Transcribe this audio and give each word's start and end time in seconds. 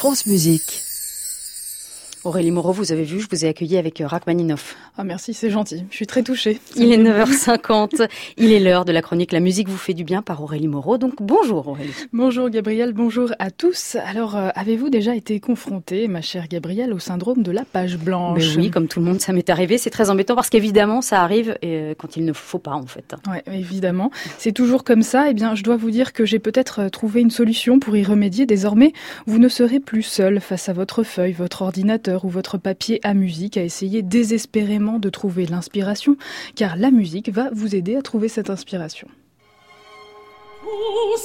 France 0.00 0.24
Musique. 0.24 0.82
Aurélie 2.24 2.52
Moreau, 2.52 2.72
vous 2.72 2.90
avez 2.90 3.04
vu, 3.04 3.20
je 3.20 3.26
vous 3.30 3.44
ai 3.44 3.48
accueilli 3.48 3.76
avec 3.76 4.00
euh, 4.00 4.06
Rachmaninoff. 4.06 4.74
Ah 5.00 5.04
merci, 5.04 5.32
c'est 5.32 5.48
gentil. 5.48 5.86
Je 5.88 5.96
suis 5.96 6.06
très 6.06 6.22
touchée. 6.22 6.60
Il 6.76 6.92
est 6.92 6.98
9h50. 6.98 8.06
Il 8.36 8.52
est 8.52 8.60
l'heure 8.60 8.84
de 8.84 8.92
la 8.92 9.00
chronique 9.00 9.32
La 9.32 9.40
musique 9.40 9.66
vous 9.66 9.78
fait 9.78 9.94
du 9.94 10.04
bien 10.04 10.20
par 10.20 10.42
Aurélie 10.42 10.68
Moreau. 10.68 10.98
Donc 10.98 11.22
bonjour 11.22 11.68
Aurélie. 11.68 11.94
Bonjour 12.12 12.50
Gabrielle, 12.50 12.92
bonjour 12.92 13.32
à 13.38 13.50
tous. 13.50 13.96
Alors 14.04 14.36
euh, 14.36 14.50
avez-vous 14.54 14.90
déjà 14.90 15.16
été 15.16 15.40
confrontée, 15.40 16.06
ma 16.06 16.20
chère 16.20 16.48
Gabrielle, 16.48 16.92
au 16.92 16.98
syndrome 16.98 17.42
de 17.42 17.50
la 17.50 17.64
page 17.64 17.96
blanche? 17.96 18.56
Mais 18.56 18.64
Oui, 18.64 18.70
comme 18.70 18.88
tout 18.88 19.00
le 19.00 19.06
monde, 19.06 19.22
ça 19.22 19.32
m'est 19.32 19.48
arrivé. 19.48 19.78
C'est 19.78 19.88
très 19.88 20.10
embêtant 20.10 20.34
parce 20.34 20.50
qu'évidemment, 20.50 21.00
ça 21.00 21.22
arrive 21.22 21.56
euh, 21.64 21.94
quand 21.96 22.18
il 22.18 22.26
ne 22.26 22.34
faut 22.34 22.58
pas 22.58 22.74
en 22.74 22.84
fait. 22.84 23.14
Oui, 23.26 23.38
évidemment. 23.54 24.10
C'est 24.36 24.52
toujours 24.52 24.84
comme 24.84 25.02
ça. 25.02 25.30
Eh 25.30 25.32
bien, 25.32 25.54
je 25.54 25.62
dois 25.62 25.78
vous 25.78 25.90
dire 25.90 26.12
que 26.12 26.26
j'ai 26.26 26.40
peut-être 26.40 26.90
trouvé 26.90 27.22
une 27.22 27.30
solution 27.30 27.78
pour 27.78 27.96
y 27.96 28.04
remédier. 28.04 28.44
Désormais, 28.44 28.92
vous 29.26 29.38
ne 29.38 29.48
serez 29.48 29.80
plus 29.80 30.02
seul 30.02 30.40
face 30.40 30.68
à 30.68 30.74
votre 30.74 31.04
feuille, 31.04 31.32
votre 31.32 31.62
ordinateur 31.62 32.26
ou 32.26 32.28
votre 32.28 32.58
papier 32.58 33.00
à 33.02 33.14
musique 33.14 33.56
à 33.56 33.62
essayer 33.62 34.02
désespérément 34.02 34.89
de 34.98 35.10
trouver 35.10 35.46
l'inspiration, 35.46 36.16
car 36.56 36.76
la 36.76 36.90
musique 36.90 37.30
va 37.30 37.50
vous 37.52 37.74
aider 37.74 37.96
à 37.96 38.02
trouver 38.02 38.28
cette 38.28 38.50
inspiration. 38.50 39.08
On 40.62 41.16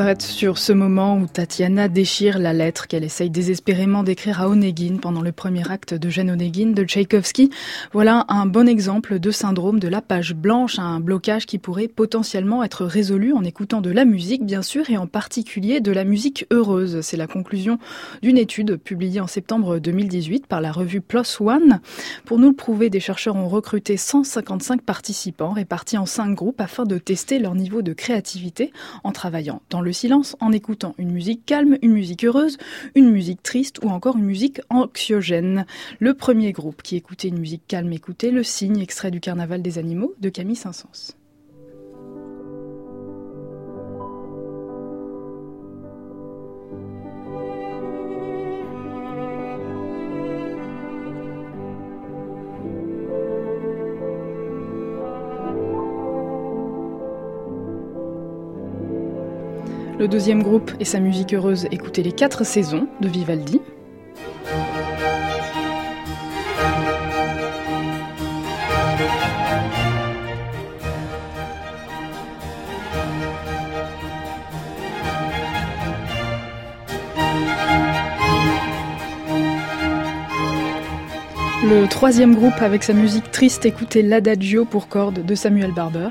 s'arrête 0.00 0.22
sur 0.22 0.56
ce 0.56 0.72
moment 0.72 1.18
où 1.18 1.26
Tatiana 1.26 1.86
déchire 1.88 2.38
la 2.38 2.54
lettre 2.54 2.86
qu'elle 2.86 3.04
essaye 3.04 3.28
désespérément 3.28 4.02
d'écrire 4.02 4.40
à 4.40 4.48
Onegin 4.48 4.96
pendant 4.96 5.20
le 5.20 5.30
premier 5.30 5.70
acte 5.70 5.92
de 5.92 6.08
Jeanne 6.08 6.30
Onegin 6.30 6.70
de 6.70 6.84
Tchaïkovski. 6.84 7.50
Voilà 7.92 8.24
un 8.28 8.46
bon 8.46 8.66
exemple 8.66 9.18
de 9.18 9.30
syndrome 9.30 9.78
de 9.78 9.88
la 9.88 10.00
page 10.00 10.34
blanche, 10.34 10.78
un 10.78 11.00
blocage 11.00 11.44
qui 11.44 11.58
pourrait 11.58 11.86
potentiellement 11.86 12.64
être 12.64 12.86
résolu 12.86 13.34
en 13.34 13.44
écoutant 13.44 13.82
de 13.82 13.90
la 13.90 14.06
musique, 14.06 14.42
bien 14.42 14.62
sûr, 14.62 14.88
et 14.88 14.96
en 14.96 15.06
particulier 15.06 15.82
de 15.82 15.92
la 15.92 16.04
musique 16.04 16.46
heureuse. 16.50 17.02
C'est 17.02 17.18
la 17.18 17.26
conclusion 17.26 17.78
d'une 18.22 18.38
étude 18.38 18.76
publiée 18.78 19.20
en 19.20 19.26
septembre 19.26 19.80
2018 19.80 20.46
par 20.46 20.62
la 20.62 20.72
revue 20.72 21.02
PLOS 21.02 21.42
ONE. 21.42 21.78
Pour 22.24 22.38
nous 22.38 22.48
le 22.48 22.56
prouver, 22.56 22.88
des 22.88 23.00
chercheurs 23.00 23.36
ont 23.36 23.50
recruté 23.50 23.98
155 23.98 24.80
participants 24.80 25.52
répartis 25.52 25.98
en 25.98 26.06
cinq 26.06 26.32
groupes 26.32 26.62
afin 26.62 26.84
de 26.84 26.96
tester 26.96 27.38
leur 27.38 27.54
niveau 27.54 27.82
de 27.82 27.92
créativité 27.92 28.72
en 29.04 29.12
travaillant 29.12 29.60
dans 29.68 29.82
le 29.82 29.89
silence 29.92 30.36
en 30.40 30.52
écoutant 30.52 30.94
une 30.98 31.10
musique 31.10 31.44
calme, 31.46 31.78
une 31.82 31.92
musique 31.92 32.24
heureuse, 32.24 32.58
une 32.94 33.10
musique 33.10 33.42
triste 33.42 33.82
ou 33.82 33.88
encore 33.88 34.16
une 34.16 34.24
musique 34.24 34.60
anxiogène. 34.70 35.66
Le 35.98 36.14
premier 36.14 36.52
groupe 36.52 36.82
qui 36.82 36.96
écoutait 36.96 37.28
une 37.28 37.38
musique 37.38 37.66
calme 37.66 37.92
écoutait 37.92 38.30
Le 38.30 38.42
Cygne, 38.42 38.80
extrait 38.80 39.10
du 39.10 39.20
Carnaval 39.20 39.62
des 39.62 39.78
animaux 39.78 40.14
de 40.20 40.28
Camille 40.28 40.56
Saint-Saëns. 40.56 41.19
Le 60.00 60.08
deuxième 60.08 60.42
groupe 60.42 60.72
et 60.80 60.86
sa 60.86 60.98
musique 60.98 61.34
heureuse 61.34 61.68
écoutez 61.70 62.02
les 62.02 62.12
quatre 62.12 62.42
saisons 62.42 62.88
de 63.02 63.08
Vivaldi. 63.08 63.60
Le 81.62 81.86
troisième 81.88 82.34
groupe 82.34 82.54
avec 82.60 82.84
sa 82.84 82.94
musique 82.94 83.30
triste 83.30 83.66
écoutez 83.66 84.00
l'Adagio 84.00 84.64
pour 84.64 84.88
cordes 84.88 85.26
de 85.26 85.34
Samuel 85.34 85.74
Barber. 85.74 86.08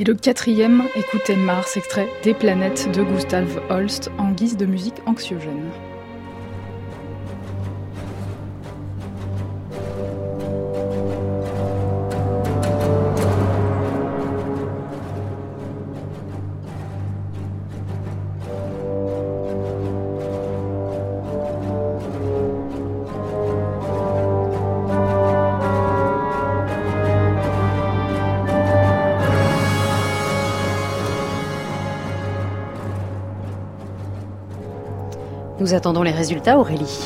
Et 0.00 0.04
le 0.04 0.14
quatrième, 0.14 0.84
écoutez 0.94 1.34
Mars, 1.34 1.76
extrait 1.76 2.08
des 2.22 2.32
planètes 2.32 2.88
de 2.92 3.02
Gustav 3.02 3.60
Holst 3.68 4.12
en 4.16 4.30
guise 4.30 4.56
de 4.56 4.64
musique 4.64 5.02
anxiogène. 5.06 5.70
Nous 35.68 35.74
attendons 35.74 36.02
les 36.02 36.12
résultats, 36.12 36.58
Aurélie. 36.58 36.98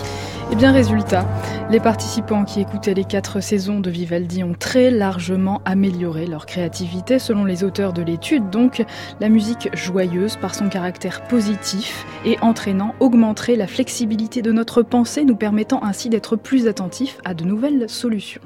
Eh 0.53 0.55
bien, 0.55 0.71
résultat, 0.71 1.27
les 1.69 1.81
participants 1.81 2.45
qui 2.45 2.61
écoutaient 2.61 2.95
les 2.95 3.03
quatre 3.03 3.41
saisons 3.41 3.81
de 3.81 3.91
Vivaldi 3.91 4.45
ont 4.45 4.55
très 4.57 4.93
largement 4.93 5.61
amélioré 5.65 6.27
leur 6.27 6.47
créativité 6.47 7.19
selon 7.19 7.45
les 7.45 7.65
auteurs 7.65 7.93
de 7.93 8.03
l'étude. 8.03 8.51
Donc, 8.51 8.85
la 9.19 9.29
musique 9.29 9.69
joyeuse, 9.75 10.37
par 10.37 10.55
son 10.55 10.69
caractère 10.69 11.25
positif 11.25 12.07
et 12.25 12.39
entraînant, 12.41 12.95
augmenterait 13.01 13.57
la 13.57 13.67
flexibilité 13.67 14.43
de 14.43 14.53
notre 14.53 14.83
pensée, 14.83 15.25
nous 15.25 15.35
permettant 15.35 15.83
ainsi 15.83 16.09
d'être 16.09 16.37
plus 16.37 16.69
attentifs 16.69 17.19
à 17.25 17.35
de 17.35 17.43
nouvelles 17.43 17.91
solutions. 17.91 18.43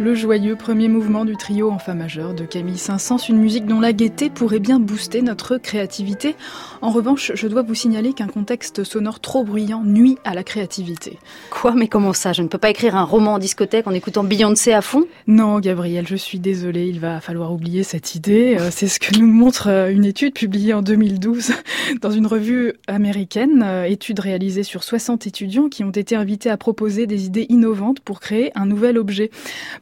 Le 0.00 0.14
joyeux 0.14 0.56
premier 0.56 0.88
mouvement 0.88 1.26
du 1.26 1.36
trio 1.36 1.70
en 1.70 1.78
fa 1.78 1.92
majeur 1.92 2.32
de 2.32 2.46
Camille 2.46 2.78
Saint-Saëns, 2.78 3.28
une 3.28 3.36
musique 3.36 3.66
dont 3.66 3.80
la 3.80 3.92
gaieté 3.92 4.30
pourrait 4.30 4.58
bien 4.58 4.80
booster 4.80 5.20
notre 5.20 5.58
créativité. 5.58 6.36
En 6.80 6.88
revanche, 6.88 7.32
je 7.34 7.46
dois 7.46 7.60
vous 7.60 7.74
signaler 7.74 8.14
qu'un 8.14 8.26
contexte 8.26 8.82
sonore 8.82 9.20
trop 9.20 9.44
bruyant 9.44 9.82
nuit 9.84 10.16
à 10.24 10.32
la 10.32 10.42
créativité. 10.42 11.18
Quoi 11.50 11.74
Mais 11.74 11.86
comment 11.86 12.14
ça? 12.14 12.32
Je 12.32 12.40
ne 12.40 12.48
peux 12.48 12.56
pas 12.56 12.70
écrire 12.70 12.96
un 12.96 13.04
roman 13.04 13.34
en 13.34 13.38
discothèque 13.38 13.86
en 13.86 13.92
écoutant 13.92 14.24
Beyoncé 14.24 14.72
à 14.72 14.80
fond? 14.80 15.04
Non, 15.26 15.60
Gabriel, 15.60 16.06
je 16.08 16.16
suis 16.16 16.38
désolée, 16.40 16.86
il 16.86 16.98
va 16.98 17.20
falloir 17.20 17.52
oublier 17.52 17.82
cette 17.82 18.14
idée. 18.14 18.56
Euh, 18.58 18.70
c'est 18.70 18.88
ce 18.88 19.00
que 19.00 19.18
nous 19.18 19.26
montre 19.26 19.68
euh, 19.68 19.90
une 19.90 20.06
étude 20.06 20.32
publiée 20.32 20.72
en 20.72 20.80
2012 20.80 21.52
dans 22.00 22.10
une 22.10 22.26
revue 22.26 22.72
américaine, 22.86 23.62
euh, 23.62 23.84
étude 23.84 24.20
réalisée 24.20 24.62
sur 24.62 24.82
60 24.82 25.26
étudiants 25.26 25.68
qui 25.68 25.84
ont 25.84 25.90
été 25.90 26.16
invités 26.16 26.48
à 26.48 26.56
proposer 26.56 27.06
des 27.06 27.26
idées 27.26 27.44
innovantes 27.50 28.00
pour 28.00 28.20
créer 28.20 28.50
un 28.54 28.64
nouvel 28.64 28.96
objet. 28.96 29.30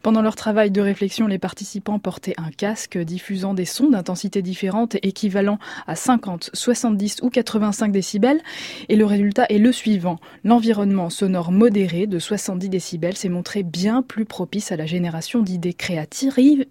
Pendant 0.01 0.08
leur 0.21 0.35
travail 0.35 0.71
de 0.71 0.81
réflexion, 0.81 1.27
les 1.27 1.39
participants 1.39 1.99
portaient 1.99 2.33
un 2.37 2.51
casque 2.51 2.97
diffusant 2.97 3.53
des 3.53 3.65
sons 3.65 3.89
d'intensité 3.89 4.41
différente 4.41 4.95
équivalent 5.03 5.59
à 5.87 5.95
50, 5.95 6.49
70 6.53 7.17
ou 7.21 7.29
85 7.29 7.91
décibels. 7.91 8.41
Et 8.89 8.95
le 8.95 9.05
résultat 9.05 9.45
est 9.49 9.59
le 9.59 9.71
suivant. 9.71 10.19
L'environnement 10.43 11.09
sonore 11.09 11.51
modéré 11.51 12.07
de 12.07 12.19
70 12.19 12.69
décibels 12.69 13.15
s'est 13.15 13.29
montré 13.29 13.63
bien 13.63 14.01
plus 14.01 14.25
propice 14.25 14.71
à 14.71 14.75
la 14.75 14.85
génération 14.85 15.41
d'idées 15.41 15.73
créatives, 15.73 16.65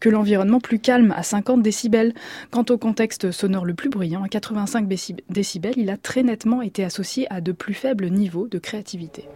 que 0.00 0.08
l'environnement 0.08 0.60
plus 0.60 0.78
calme 0.78 1.12
à 1.16 1.22
50 1.22 1.62
décibels. 1.62 2.14
Quant 2.50 2.64
au 2.70 2.78
contexte 2.78 3.30
sonore 3.30 3.64
le 3.64 3.74
plus 3.74 3.90
bruyant, 3.90 4.22
à 4.22 4.28
85 4.28 4.88
décibels, 5.28 5.74
il 5.76 5.90
a 5.90 5.96
très 5.96 6.22
nettement 6.22 6.62
été 6.62 6.84
associé 6.84 7.26
à 7.30 7.40
de 7.40 7.52
plus 7.52 7.74
faibles 7.74 8.08
niveaux 8.08 8.48
de 8.48 8.58
créativité. 8.58 9.28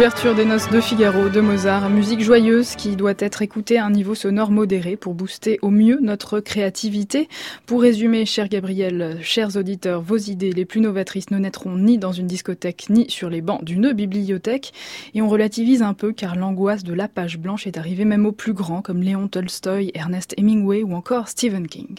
L'ouverture 0.00 0.34
des 0.34 0.46
noces 0.46 0.70
de 0.70 0.80
Figaro 0.80 1.28
de 1.28 1.42
Mozart, 1.42 1.90
musique 1.90 2.22
joyeuse 2.22 2.74
qui 2.74 2.96
doit 2.96 3.12
être 3.18 3.42
écoutée 3.42 3.76
à 3.76 3.84
un 3.84 3.90
niveau 3.90 4.14
sonore 4.14 4.50
modéré 4.50 4.96
pour 4.96 5.12
booster 5.12 5.58
au 5.60 5.68
mieux 5.68 5.98
notre 6.00 6.40
créativité. 6.40 7.28
Pour 7.66 7.82
résumer, 7.82 8.24
cher 8.24 8.48
Gabriel, 8.48 9.18
chers 9.20 9.58
auditeurs, 9.58 10.00
vos 10.00 10.16
idées 10.16 10.52
les 10.52 10.64
plus 10.64 10.80
novatrices 10.80 11.30
ne 11.30 11.38
naîtront 11.38 11.76
ni 11.76 11.98
dans 11.98 12.12
une 12.12 12.26
discothèque 12.26 12.86
ni 12.88 13.10
sur 13.10 13.28
les 13.28 13.42
bancs 13.42 13.62
d'une 13.62 13.92
bibliothèque. 13.92 14.72
Et 15.12 15.20
on 15.20 15.28
relativise 15.28 15.82
un 15.82 15.92
peu 15.92 16.14
car 16.14 16.34
l'angoisse 16.34 16.82
de 16.82 16.94
la 16.94 17.06
page 17.06 17.36
blanche 17.36 17.66
est 17.66 17.76
arrivée 17.76 18.06
même 18.06 18.24
aux 18.24 18.32
plus 18.32 18.54
grands 18.54 18.80
comme 18.80 19.02
Léon 19.02 19.28
Tolstoy, 19.28 19.90
Ernest 19.92 20.32
Hemingway 20.38 20.82
ou 20.82 20.94
encore 20.94 21.28
Stephen 21.28 21.68
King. 21.68 21.98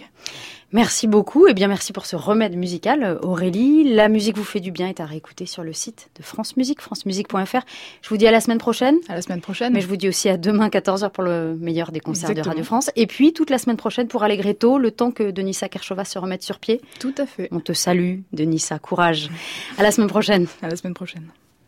Merci 0.74 1.08
beaucoup 1.08 1.48
et 1.48 1.54
bien 1.54 1.68
merci 1.68 1.92
pour 1.92 2.06
ce 2.06 2.16
remède 2.16 2.56
musical, 2.56 3.20
Aurélie. 3.24 3.94
La 3.94 4.08
musique 4.08 4.38
vous 4.38 4.46
fait 4.46 4.62
du 4.62 4.72
bien 4.72 4.88
est 4.88 5.02
à 5.02 5.06
réécouter 5.06 5.46
sur 5.46 5.64
le 5.64 5.74
site 5.74 6.10
de 6.18 6.24
France 6.24 6.56
Musique, 6.56 6.80
francemusique.fr. 6.80 7.66
Je 8.02 8.10
vous 8.10 8.16
dis 8.16 8.26
à 8.26 8.32
la 8.32 8.40
semaine 8.40 8.58
prochaine. 8.58 8.96
À 9.10 9.16
la 9.16 9.22
semaine 9.22 9.42
prochaine. 9.42 9.74
Mais 9.74 9.82
je 9.82 9.88
vous 9.88 9.98
dis 9.98 10.08
aussi 10.08 10.30
à 10.30 10.38
demain 10.38 10.70
14h 10.70 11.10
pour 11.10 11.26
le 11.26 11.58
meilleur 11.60 11.92
des 11.92 12.00
concerts 12.00 12.34
de 12.34 12.42
Radio 12.42 12.64
France. 12.64 12.90
Et 12.96 13.06
puis 13.06 13.34
toute 13.34 13.50
la 13.50 13.58
semaine 13.58 13.76
prochaine 13.76 14.08
pour 14.08 14.24
Allegretto, 14.24 14.78
le 14.78 14.92
temps 14.92 15.12
que 15.12 15.32
Denisa 15.32 15.68
Kerchova 15.68 16.06
se 16.06 16.18
remette 16.18 16.44
sur 16.44 16.58
pied. 16.58 16.80
Tout 17.00 17.16
à 17.18 17.26
fait. 17.26 17.50
On 17.52 17.60
te 17.60 17.74
salue, 17.74 18.20
Denisa. 18.32 18.80
Courage. 18.80 19.30
À 19.78 19.84
la 19.84 19.92
semaine 19.92 20.10
prochaine. 20.10 20.48
À 20.62 20.70
la 20.70 20.78
semaine 20.78 20.94
prochaine. 20.94 21.26